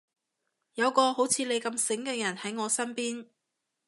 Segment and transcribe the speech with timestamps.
[0.73, 3.27] 有個好似你咁醒嘅人喺我身邊